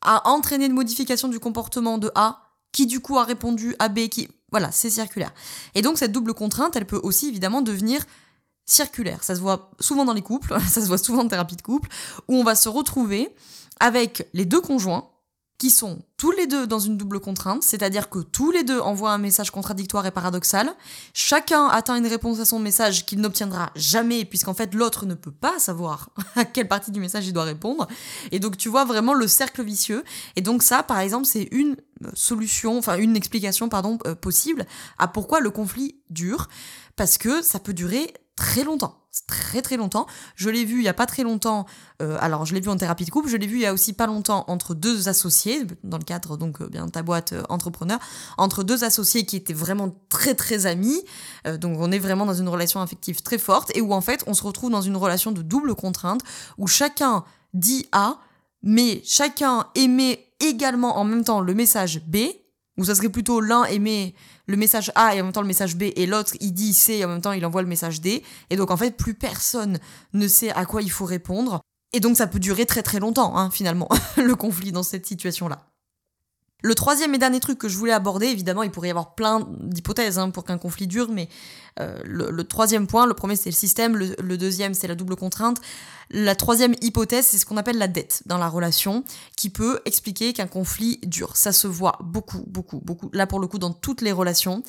a 0.01 0.27
entraîné 0.27 0.65
une 0.65 0.73
modification 0.73 1.29
du 1.29 1.39
comportement 1.39 1.97
de 1.97 2.11
A, 2.15 2.51
qui 2.71 2.85
du 2.85 2.99
coup 2.99 3.17
a 3.17 3.23
répondu 3.23 3.75
à 3.79 3.87
B, 3.89 4.07
qui... 4.09 4.29
Voilà, 4.51 4.69
c'est 4.71 4.89
circulaire. 4.89 5.33
Et 5.75 5.81
donc 5.81 5.97
cette 5.97 6.11
double 6.11 6.33
contrainte, 6.33 6.75
elle 6.75 6.85
peut 6.85 6.99
aussi 7.01 7.29
évidemment 7.29 7.61
devenir 7.61 8.05
circulaire. 8.71 9.23
Ça 9.23 9.35
se 9.35 9.41
voit 9.41 9.71
souvent 9.79 10.05
dans 10.05 10.13
les 10.13 10.21
couples, 10.21 10.57
ça 10.67 10.81
se 10.81 10.87
voit 10.87 10.97
souvent 10.97 11.23
en 11.23 11.27
thérapie 11.27 11.55
de 11.55 11.61
couple, 11.61 11.89
où 12.27 12.35
on 12.35 12.43
va 12.43 12.55
se 12.55 12.69
retrouver 12.69 13.35
avec 13.79 14.27
les 14.33 14.45
deux 14.45 14.61
conjoints 14.61 15.07
qui 15.57 15.69
sont 15.69 15.99
tous 16.17 16.31
les 16.31 16.47
deux 16.47 16.65
dans 16.65 16.79
une 16.79 16.97
double 16.97 17.19
contrainte, 17.19 17.61
c'est-à-dire 17.61 18.09
que 18.09 18.17
tous 18.17 18.49
les 18.49 18.63
deux 18.63 18.79
envoient 18.79 19.11
un 19.11 19.19
message 19.19 19.51
contradictoire 19.51 20.07
et 20.07 20.11
paradoxal, 20.11 20.73
chacun 21.13 21.67
atteint 21.67 21.95
une 21.97 22.07
réponse 22.07 22.39
à 22.39 22.45
son 22.45 22.57
message 22.57 23.05
qu'il 23.05 23.19
n'obtiendra 23.21 23.69
jamais, 23.75 24.25
puisqu'en 24.25 24.55
fait 24.55 24.73
l'autre 24.73 25.05
ne 25.05 25.13
peut 25.13 25.31
pas 25.31 25.59
savoir 25.59 26.09
à 26.35 26.45
quelle 26.45 26.67
partie 26.67 26.89
du 26.89 26.99
message 26.99 27.27
il 27.27 27.33
doit 27.33 27.43
répondre, 27.43 27.87
et 28.31 28.39
donc 28.39 28.57
tu 28.57 28.69
vois 28.69 28.85
vraiment 28.85 29.13
le 29.13 29.27
cercle 29.27 29.61
vicieux, 29.61 30.03
et 30.35 30.41
donc 30.41 30.63
ça 30.63 30.81
par 30.81 30.97
exemple 30.97 31.27
c'est 31.27 31.47
une 31.51 31.75
euh, 32.05 32.09
solution, 32.15 32.79
enfin 32.79 32.97
une 32.97 33.15
explication 33.15 33.69
pardon 33.69 33.99
euh, 34.07 34.15
possible 34.15 34.65
à 34.97 35.07
pourquoi 35.07 35.41
le 35.41 35.51
conflit 35.51 36.01
dure, 36.09 36.47
parce 36.95 37.19
que 37.19 37.43
ça 37.43 37.59
peut 37.59 37.73
durer 37.73 38.11
très 38.41 38.63
longtemps 38.63 38.95
très 39.27 39.61
très 39.61 39.75
longtemps. 39.75 40.07
Je 40.35 40.49
l'ai 40.49 40.63
vu 40.63 40.77
il 40.77 40.83
y 40.83 40.87
a 40.87 40.93
pas 40.93 41.05
très 41.05 41.23
longtemps, 41.23 41.65
euh, 42.01 42.17
alors 42.21 42.45
je 42.45 42.53
l'ai 42.53 42.61
vu 42.61 42.69
en 42.69 42.77
thérapie 42.77 43.03
de 43.03 43.11
couple, 43.11 43.27
je 43.27 43.35
l'ai 43.35 43.45
vu 43.45 43.57
il 43.57 43.61
y 43.61 43.65
a 43.65 43.73
aussi 43.73 43.91
pas 43.91 44.07
longtemps 44.07 44.45
entre 44.47 44.73
deux 44.73 45.09
associés, 45.09 45.67
dans 45.83 45.97
le 45.97 46.03
cadre 46.03 46.37
donc 46.37 46.61
euh, 46.61 46.67
bien 46.67 46.87
ta 46.87 47.03
boîte 47.03 47.33
euh, 47.33 47.43
entrepreneur, 47.49 47.99
entre 48.37 48.63
deux 48.63 48.85
associés 48.85 49.25
qui 49.25 49.35
étaient 49.35 49.53
vraiment 49.53 49.93
très 50.09 50.33
très 50.33 50.65
amis, 50.65 51.03
donc 51.59 51.77
on 51.79 51.91
est 51.91 51.99
vraiment 51.99 52.25
dans 52.25 52.33
une 52.33 52.47
relation 52.47 52.79
affective 52.81 53.21
très 53.21 53.37
forte 53.37 53.71
et 53.75 53.81
où 53.81 53.93
en 53.93 54.01
fait 54.01 54.23
on 54.27 54.33
se 54.33 54.43
retrouve 54.43 54.71
dans 54.71 54.81
une 54.81 54.95
relation 54.95 55.33
de 55.33 55.41
double 55.41 55.75
contrainte 55.75 56.21
où 56.57 56.67
chacun 56.67 57.25
dit 57.53 57.87
A, 57.91 58.17
mais 58.63 59.01
chacun 59.03 59.67
émet 59.75 60.25
également 60.39 60.97
en 60.97 61.03
même 61.03 61.25
temps 61.25 61.41
le 61.41 61.53
message 61.53 62.01
B, 62.07 62.17
ou 62.77 62.85
ça 62.85 62.95
serait 62.95 63.09
plutôt 63.09 63.41
l'un 63.41 63.65
émet 63.65 64.13
le 64.47 64.57
message 64.57 64.91
A 64.95 65.15
et 65.15 65.21
en 65.21 65.25
même 65.25 65.33
temps 65.33 65.41
le 65.41 65.47
message 65.47 65.75
B 65.75 65.83
et 65.95 66.05
l'autre 66.05 66.33
il 66.39 66.53
dit 66.53 66.73
C 66.73 66.93
et 66.93 67.05
en 67.05 67.09
même 67.09 67.21
temps 67.21 67.31
il 67.31 67.45
envoie 67.45 67.61
le 67.61 67.67
message 67.67 68.01
D. 68.01 68.23
Et 68.49 68.55
donc 68.55 68.71
en 68.71 68.77
fait 68.77 68.95
plus 68.97 69.13
personne 69.13 69.79
ne 70.13 70.27
sait 70.27 70.51
à 70.51 70.65
quoi 70.65 70.81
il 70.81 70.91
faut 70.91 71.05
répondre. 71.05 71.61
Et 71.93 71.99
donc 71.99 72.17
ça 72.17 72.27
peut 72.27 72.39
durer 72.39 72.65
très 72.65 72.83
très 72.83 72.99
longtemps 72.99 73.37
hein, 73.37 73.51
finalement 73.51 73.89
le 74.17 74.35
conflit 74.35 74.71
dans 74.71 74.83
cette 74.83 75.05
situation-là. 75.05 75.70
Le 76.61 76.75
troisième 76.75 77.15
et 77.15 77.17
dernier 77.17 77.39
truc 77.39 77.57
que 77.57 77.67
je 77.67 77.77
voulais 77.77 77.91
aborder, 77.91 78.27
évidemment, 78.27 78.63
il 78.63 78.71
pourrait 78.71 78.89
y 78.89 78.91
avoir 78.91 79.15
plein 79.15 79.47
d'hypothèses 79.59 80.19
hein, 80.19 80.29
pour 80.29 80.43
qu'un 80.43 80.57
conflit 80.57 80.87
dure, 80.87 81.09
mais 81.11 81.27
euh, 81.79 81.99
le, 82.03 82.43
troisième 82.43 82.85
point, 82.85 83.05
le 83.05 83.13
premier 83.13 83.35
c'est 83.35 83.49
le 83.49 83.55
système, 83.55 83.97
le, 83.97 84.37
deuxième 84.37 84.73
c'est 84.73 84.87
la 84.87 84.95
double 84.95 85.15
contrainte, 85.15 85.59
la 86.11 86.35
troisième 86.35 86.75
hypothèse 86.81 87.25
c'est 87.25 87.37
ce 87.37 87.45
qu'on 87.45 87.57
appelle 87.57 87.77
la 87.77 87.87
dette 87.87 88.23
dans 88.25 88.37
la 88.37 88.49
relation, 88.49 89.03
qui 89.37 89.49
peut 89.49 89.79
expliquer 89.85 90.33
qu'un 90.33 90.47
conflit 90.47 90.99
dure. 91.03 91.35
Ça 91.35 91.51
se 91.51 91.67
voit 91.67 91.97
beaucoup, 92.01 92.43
beaucoup, 92.47 92.79
beaucoup, 92.83 93.09
là 93.13 93.25
pour 93.25 93.39
le 93.39 93.47
coup 93.47 93.57
dans 93.57 93.73
toutes 93.73 94.01
les 94.01 94.11
relations. 94.11 94.63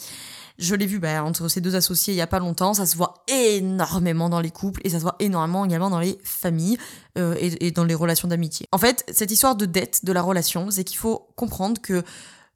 Je 0.59 0.75
l'ai 0.75 0.87
vu 0.87 0.99
bah, 0.99 1.25
entre 1.25 1.49
ces 1.49 1.61
deux 1.61 1.75
associés 1.75 2.14
il 2.14 2.16
y 2.16 2.21
a 2.23 2.26
pas 2.26 2.38
longtemps, 2.38 2.75
ça 2.75 2.87
se 2.87 2.97
voit 2.97 3.25
énormément 3.28 4.28
dans 4.28 4.40
les 4.40 4.50
couples 4.50 4.80
et 4.85 4.90
ça 4.90 4.99
se 4.99 5.02
voit 5.02 5.16
énormément 5.18 5.64
également 5.64 5.90
dans 5.90 6.00
les 6.00 6.18
familles 6.25 6.78
euh, 7.18 7.35
et, 7.38 7.71
dans 7.71 7.85
les 7.85 7.94
relations 7.94 8.28
d'amitié. 8.28 8.68
En 8.73 8.78
fait, 8.78 9.04
cette 9.12 9.30
histoire 9.30 9.56
de 9.56 9.66
dette 9.66 10.04
de 10.04 10.12
la 10.12 10.23
relation, 10.23 10.71
c'est 10.71 10.85
qu'il 10.85 10.99
faut 10.99 11.28
comprendre 11.37 11.80
que 11.80 12.02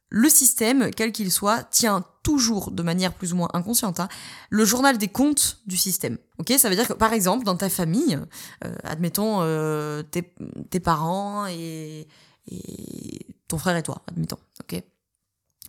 le 0.09 0.29
système, 0.29 0.91
quel 0.93 1.11
qu'il 1.11 1.33
soit, 1.33 1.65
tient 1.65 2.05
toujours 2.23 2.71
de 2.71 2.83
manière 2.83 3.13
plus 3.13 3.33
ou 3.33 3.37
moins 3.37 3.49
inconsciente 3.55 3.99
hein, 3.99 4.09
le 4.51 4.65
journal 4.65 4.99
des 4.99 5.09
comptes 5.09 5.59
du 5.67 5.77
système. 5.77 6.19
Ok, 6.39 6.55
ça 6.59 6.69
veut 6.69 6.77
dire 6.77 6.87
que 6.87 6.93
par 6.93 7.13
exemple 7.13 7.45
dans 7.45 7.57
ta 7.57 7.69
famille, 7.69 8.19
euh, 8.65 8.75
admettons 8.85 9.39
euh, 9.41 10.03
tes, 10.03 10.33
tes, 10.71 10.81
parents 10.81 11.47
et, 11.47 12.07
et 12.49 13.27
ton 13.49 13.59
frère 13.59 13.77
et 13.77 13.83
toi, 13.83 14.03
admettons. 14.09 14.39
Ok, 14.61 14.83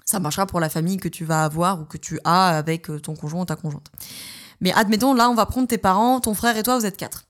ça 0.07 0.19
marchera 0.19 0.47
pour 0.47 0.59
la 0.59 0.69
famille 0.69 0.97
que 0.97 1.09
tu 1.09 1.25
vas 1.25 1.43
avoir 1.43 1.81
ou 1.81 1.85
que 1.85 1.97
tu 1.97 2.19
as 2.23 2.57
avec 2.57 2.89
euh, 2.89 2.99
ton 2.99 3.15
conjoint 3.15 3.41
ou 3.41 3.45
ta 3.45 3.57
conjointe. 3.57 3.91
Mais 4.61 4.71
admettons, 4.73 5.13
là, 5.13 5.29
on 5.29 5.35
va 5.35 5.45
prendre 5.45 5.67
tes 5.67 5.77
parents, 5.77 6.19
ton 6.21 6.33
frère 6.33 6.57
et 6.57 6.63
toi, 6.63 6.79
vous 6.79 6.85
êtes 6.85 6.97
quatre. 6.97 7.25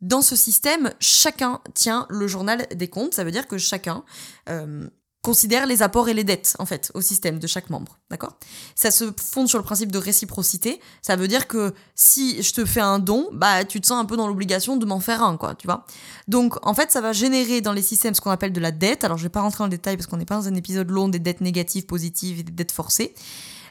Dans 0.00 0.22
ce 0.22 0.36
système, 0.36 0.94
chacun 1.00 1.60
tient 1.74 2.06
le 2.08 2.26
journal 2.26 2.66
des 2.74 2.88
comptes. 2.88 3.12
Ça 3.12 3.24
veut 3.24 3.32
dire 3.32 3.46
que 3.46 3.58
chacun 3.58 4.04
euh, 4.48 4.88
considère 5.22 5.66
les 5.66 5.82
apports 5.82 6.08
et 6.08 6.14
les 6.14 6.24
dettes, 6.24 6.56
en 6.58 6.64
fait, 6.64 6.90
au 6.94 7.02
système 7.02 7.38
de 7.38 7.46
chaque 7.46 7.68
membre. 7.68 7.98
D'accord? 8.10 8.38
Ça 8.74 8.90
se 8.90 9.12
fonde 9.20 9.48
sur 9.48 9.58
le 9.58 9.64
principe 9.64 9.92
de 9.92 9.98
réciprocité. 9.98 10.80
Ça 11.02 11.16
veut 11.16 11.28
dire 11.28 11.46
que 11.46 11.74
si 11.94 12.42
je 12.42 12.54
te 12.54 12.64
fais 12.64 12.80
un 12.80 12.98
don, 12.98 13.28
bah, 13.32 13.64
tu 13.64 13.80
te 13.80 13.86
sens 13.86 14.00
un 14.00 14.06
peu 14.06 14.16
dans 14.16 14.26
l'obligation 14.26 14.78
de 14.78 14.86
m'en 14.86 15.00
faire 15.00 15.22
un, 15.22 15.36
quoi, 15.36 15.54
tu 15.54 15.66
vois? 15.66 15.84
Donc, 16.26 16.54
en 16.66 16.72
fait, 16.72 16.90
ça 16.90 17.02
va 17.02 17.12
générer 17.12 17.60
dans 17.60 17.72
les 17.72 17.82
systèmes 17.82 18.14
ce 18.14 18.22
qu'on 18.22 18.30
appelle 18.30 18.52
de 18.52 18.60
la 18.60 18.70
dette. 18.70 19.04
Alors, 19.04 19.18
je 19.18 19.24
vais 19.24 19.28
pas 19.28 19.42
rentrer 19.42 19.58
dans 19.58 19.66
le 19.66 19.70
détail 19.70 19.96
parce 19.96 20.06
qu'on 20.06 20.16
n'est 20.16 20.24
pas 20.24 20.36
dans 20.36 20.48
un 20.48 20.54
épisode 20.54 20.90
long 20.90 21.08
des 21.08 21.18
dettes 21.18 21.42
négatives, 21.42 21.84
positives 21.84 22.40
et 22.40 22.42
des 22.42 22.52
dettes 22.52 22.72
forcées. 22.72 23.14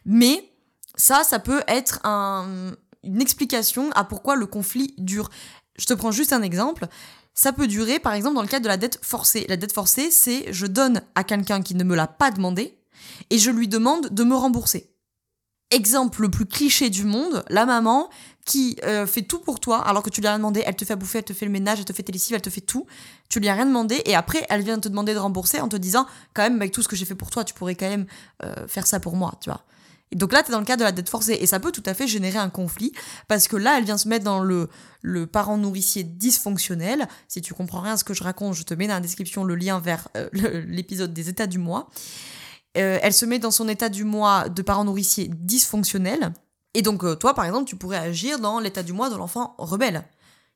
Mais 0.06 0.54
ça, 0.96 1.24
ça 1.24 1.40
peut 1.40 1.64
être 1.68 2.00
une 2.06 3.22
explication 3.22 3.90
à 3.96 4.04
pourquoi 4.04 4.36
le 4.36 4.46
conflit 4.46 4.94
dure. 5.00 5.30
Je 5.78 5.86
te 5.86 5.94
prends 5.94 6.12
juste 6.12 6.34
un 6.34 6.44
exemple. 6.44 6.88
Ça 7.42 7.54
peut 7.54 7.68
durer, 7.68 8.00
par 8.00 8.16
exemple, 8.16 8.36
dans 8.36 8.42
le 8.42 8.50
cadre 8.50 8.66
de 8.66 8.68
la 8.68 8.76
dette 8.76 9.00
forcée. 9.02 9.46
La 9.48 9.56
dette 9.56 9.72
forcée, 9.72 10.12
c'est 10.12 10.52
je 10.52 10.66
donne 10.66 11.02
à 11.16 11.24
quelqu'un 11.24 11.62
qui 11.62 11.74
ne 11.74 11.86
me 11.86 11.96
l'a 11.96 12.06
pas 12.06 12.32
demandé 12.32 12.78
et 13.30 13.38
je 13.38 13.50
lui 13.50 13.70
demande 13.70 14.10
de 14.10 14.26
me 14.26 14.36
rembourser. 14.36 14.92
Exemple 15.72 16.22
le 16.22 16.30
plus 16.30 16.46
cliché 16.46 16.90
du 16.90 17.06
monde, 17.06 17.46
la 17.48 17.66
maman 17.66 18.10
qui 18.44 18.76
euh, 18.84 19.08
fait 19.08 19.22
tout 19.22 19.40
pour 19.40 19.62
toi 19.62 19.78
alors 19.78 20.04
que 20.04 20.10
tu 20.10 20.20
lui 20.20 20.28
as 20.28 20.32
rien 20.32 20.40
demandé, 20.40 20.64
elle 20.66 20.76
te 20.76 20.84
fait 20.84 20.98
bouffer, 20.98 21.20
elle 21.20 21.24
te 21.24 21.32
fait 21.32 21.46
le 21.46 21.52
ménage, 21.54 21.80
elle 21.80 21.86
te 21.86 21.94
fait 21.94 22.04
tes 22.04 22.12
lessives, 22.12 22.36
elle 22.36 22.42
te 22.42 22.50
fait 22.50 22.60
tout, 22.60 22.88
tu 23.30 23.40
lui 23.40 23.48
as 23.48 23.54
rien 23.54 23.68
demandé 23.68 24.02
et 24.04 24.16
après 24.16 24.46
elle 24.50 24.62
vient 24.62 24.78
te 24.78 24.90
demander 24.90 25.14
de 25.14 25.20
rembourser 25.20 25.62
en 25.62 25.70
te 25.70 25.78
disant 25.78 26.08
quand 26.34 26.42
même 26.42 26.58
avec 26.58 26.74
tout 26.74 26.82
ce 26.82 26.90
que 26.90 26.98
j'ai 26.98 27.06
fait 27.06 27.16
pour 27.16 27.30
toi, 27.30 27.46
tu 27.46 27.54
pourrais 27.54 27.76
quand 27.76 27.88
même 27.88 28.06
euh, 28.44 28.68
faire 28.68 28.86
ça 28.86 29.00
pour 29.00 29.16
moi, 29.16 29.36
tu 29.40 29.50
vois. 29.50 29.64
Et 30.12 30.16
donc 30.16 30.34
là, 30.34 30.42
tu 30.42 30.50
es 30.50 30.52
dans 30.52 30.60
le 30.60 30.66
cas 30.66 30.78
de 30.78 30.84
la 30.84 30.92
dette 30.92 31.10
forcée. 31.10 31.38
Et 31.40 31.48
ça 31.48 31.60
peut 31.60 31.72
tout 31.72 31.84
à 31.86 31.94
fait 31.94 32.08
générer 32.08 32.38
un 32.38 32.50
conflit, 32.50 32.92
parce 33.28 33.48
que 33.48 33.56
là, 33.56 33.78
elle 33.78 33.84
vient 33.84 33.98
se 33.98 34.08
mettre 34.08 34.26
dans 34.26 34.40
le, 34.40 34.70
le 35.02 35.28
parent 35.28 35.58
nourricier 35.58 36.04
dysfonctionnel. 36.04 37.08
Si 37.28 37.42
tu 37.42 37.54
comprends 37.54 37.82
rien 37.82 37.94
à 37.94 37.98
ce 37.98 38.04
que 38.04 38.14
je 38.14 38.24
raconte, 38.24 38.56
je 38.56 38.64
te 38.64 38.74
mets 38.74 38.88
dans 38.88 38.96
la 38.96 39.00
description 39.00 39.44
le 39.44 39.56
lien 39.56 39.80
vers 39.80 40.08
euh, 40.18 40.30
l'épisode 40.68 41.14
des 41.14 41.30
états 41.30 41.48
du 41.48 41.58
mois. 41.58 41.90
Euh, 42.78 43.00
elle 43.02 43.14
se 43.14 43.26
met 43.26 43.40
dans 43.40 43.52
son 43.52 43.68
état 43.68 43.90
du 43.90 44.04
mois 44.04 44.50
de 44.50 44.62
parent 44.62 44.84
nourricier 44.84 45.30
dysfonctionnel. 45.34 46.34
Et 46.74 46.82
donc, 46.82 47.04
euh, 47.04 47.16
toi, 47.16 47.34
par 47.34 47.46
exemple, 47.46 47.66
tu 47.66 47.76
pourrais 47.76 47.98
agir 47.98 48.40
dans 48.40 48.60
l'état 48.60 48.84
du 48.84 48.94
mois 48.94 49.10
de 49.10 49.16
l'enfant 49.16 49.56
rebelle 49.58 50.04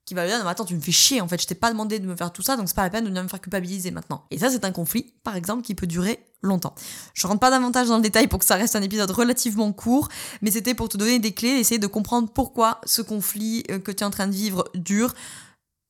qui 0.06 0.14
va 0.14 0.24
lui 0.24 0.30
dire 0.30 0.38
non, 0.40 0.46
mais 0.46 0.52
attends 0.52 0.66
tu 0.66 0.76
me 0.76 0.82
fais 0.82 0.92
chier 0.92 1.22
en 1.22 1.28
fait 1.28 1.42
je 1.42 1.48
t'ai 1.48 1.56
pas 1.56 1.72
demandé 1.72 2.00
de 2.00 2.08
me 2.08 2.16
faire 2.16 2.32
tout 2.32 2.42
ça 2.42 2.58
donc 2.58 2.68
c'est 2.68 2.76
pas 2.76 2.84
la 2.84 2.90
peine 2.90 3.06
de 3.06 3.22
me 3.22 3.28
faire 3.28 3.42
culpabiliser 3.42 3.92
maintenant. 3.92 4.26
Et 4.32 4.40
ça 4.40 4.50
c'est 4.50 4.66
un 4.66 4.72
conflit 4.72 5.14
par 5.24 5.36
exemple 5.36 5.64
qui 5.64 5.76
peut 5.76 5.88
durer 5.88 6.20
longtemps. 6.42 6.76
Je 7.14 7.26
rentre 7.26 7.40
pas 7.40 7.50
davantage 7.50 7.88
dans 7.88 7.98
le 7.98 8.04
détail 8.04 8.28
pour 8.28 8.40
que 8.40 8.46
ça 8.46 8.56
reste 8.56 8.76
un 8.76 8.82
épisode 8.82 9.12
relativement 9.12 9.72
court 9.72 10.10
mais 10.42 10.52
c'était 10.52 10.74
pour 10.74 10.90
te 10.90 10.98
donner 10.98 11.20
des 11.20 11.34
clés 11.34 11.50
essayer 11.50 11.80
de 11.80 11.88
comprendre 11.88 12.30
pourquoi 12.30 12.82
ce 12.86 13.02
conflit 13.02 13.64
euh, 13.72 13.80
que 13.80 13.92
tu 13.92 14.04
es 14.04 14.06
en 14.06 14.12
train 14.12 14.28
de 14.28 14.34
vivre 14.34 14.66
dure. 14.76 15.14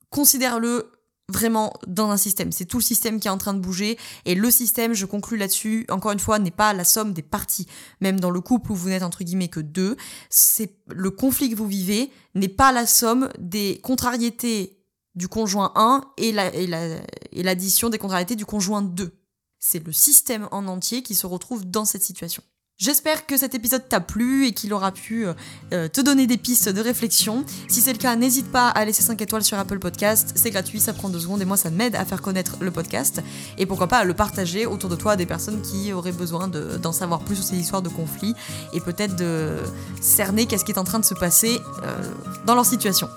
Considère-le 0.09 0.91
vraiment 1.29 1.73
dans 1.87 2.09
un 2.09 2.17
système. 2.17 2.51
C'est 2.51 2.65
tout 2.65 2.77
le 2.77 2.83
système 2.83 3.19
qui 3.19 3.27
est 3.27 3.31
en 3.31 3.37
train 3.37 3.53
de 3.53 3.59
bouger. 3.59 3.97
Et 4.25 4.35
le 4.35 4.51
système, 4.51 4.93
je 4.93 5.05
conclus 5.05 5.37
là-dessus, 5.37 5.85
encore 5.89 6.11
une 6.11 6.19
fois, 6.19 6.39
n'est 6.39 6.51
pas 6.51 6.73
la 6.73 6.83
somme 6.83 7.13
des 7.13 7.21
parties. 7.21 7.67
Même 8.01 8.19
dans 8.19 8.29
le 8.29 8.41
couple 8.41 8.71
où 8.71 8.75
vous 8.75 8.89
n'êtes 8.89 9.03
entre 9.03 9.23
guillemets 9.23 9.47
que 9.47 9.59
deux, 9.59 9.95
c'est 10.29 10.75
le 10.87 11.11
conflit 11.11 11.49
que 11.49 11.55
vous 11.55 11.67
vivez 11.67 12.11
n'est 12.35 12.49
pas 12.49 12.71
la 12.71 12.85
somme 12.85 13.29
des 13.39 13.79
contrariétés 13.83 14.79
du 15.15 15.27
conjoint 15.27 15.71
1 15.75 16.01
et 16.17 16.31
l'addition 16.31 17.87
la, 17.87 17.91
et 17.91 17.91
des 17.91 17.99
contrariétés 17.99 18.35
du 18.35 18.45
conjoint 18.45 18.81
2. 18.81 19.15
C'est 19.59 19.85
le 19.85 19.93
système 19.93 20.49
en 20.51 20.67
entier 20.67 21.03
qui 21.03 21.15
se 21.15 21.25
retrouve 21.25 21.65
dans 21.65 21.85
cette 21.85 22.03
situation. 22.03 22.43
J'espère 22.77 23.27
que 23.27 23.37
cet 23.37 23.53
épisode 23.53 23.87
t'a 23.87 23.99
plu 23.99 24.47
et 24.47 24.51
qu'il 24.51 24.73
aura 24.73 24.91
pu 24.91 25.25
euh, 25.25 25.33
euh, 25.73 25.87
te 25.87 26.01
donner 26.01 26.25
des 26.25 26.37
pistes 26.37 26.69
de 26.69 26.81
réflexion. 26.81 27.45
Si 27.69 27.81
c'est 27.81 27.93
le 27.93 27.99
cas, 27.99 28.15
n'hésite 28.15 28.51
pas 28.51 28.67
à 28.67 28.83
laisser 28.83 29.03
5 29.03 29.21
étoiles 29.21 29.43
sur 29.43 29.59
Apple 29.59 29.77
Podcast. 29.77 30.33
C'est 30.35 30.49
gratuit, 30.49 30.79
ça 30.79 30.91
prend 30.91 31.09
2 31.09 31.19
secondes 31.19 31.41
et 31.41 31.45
moi 31.45 31.55
ça 31.55 31.69
m'aide 31.69 31.95
à 31.95 32.03
faire 32.03 32.21
connaître 32.21 32.57
le 32.61 32.71
podcast. 32.71 33.21
Et 33.59 33.67
pourquoi 33.67 33.87
pas 33.87 33.99
à 33.99 34.03
le 34.03 34.15
partager 34.15 34.65
autour 34.65 34.89
de 34.89 34.95
toi 34.95 35.13
à 35.13 35.15
des 35.15 35.27
personnes 35.27 35.61
qui 35.61 35.93
auraient 35.93 36.11
besoin 36.11 36.47
d'en 36.47 36.91
savoir 36.91 37.19
plus 37.19 37.35
sur 37.35 37.45
ces 37.45 37.57
histoires 37.57 37.83
de 37.83 37.89
conflits 37.89 38.33
et 38.73 38.81
peut-être 38.81 39.15
de 39.15 39.59
cerner 40.01 40.47
qu'est-ce 40.47 40.65
qui 40.65 40.71
est 40.71 40.79
en 40.79 40.83
train 40.83 40.99
de 40.99 41.05
se 41.05 41.13
passer 41.13 41.61
euh, 41.83 42.03
dans 42.45 42.55
leur 42.55 42.65
situation. 42.65 43.07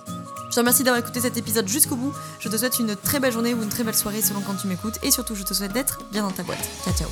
Je 0.50 0.54
te 0.54 0.60
remercie 0.60 0.84
d'avoir 0.84 1.02
écouté 1.02 1.20
cet 1.20 1.36
épisode 1.36 1.66
jusqu'au 1.66 1.96
bout. 1.96 2.12
Je 2.40 2.48
te 2.48 2.56
souhaite 2.56 2.78
une 2.78 2.94
très 2.94 3.20
belle 3.20 3.32
journée 3.32 3.52
ou 3.54 3.62
une 3.62 3.68
très 3.68 3.84
belle 3.84 3.96
soirée 3.96 4.22
selon 4.22 4.42
quand 4.42 4.54
tu 4.54 4.68
m'écoutes. 4.68 4.98
Et 5.02 5.10
surtout, 5.10 5.34
je 5.34 5.42
te 5.42 5.54
souhaite 5.54 5.72
d'être 5.72 6.00
bien 6.12 6.22
dans 6.22 6.30
ta 6.30 6.44
boîte. 6.44 6.66
Ciao, 6.84 6.94
ciao. 6.94 7.08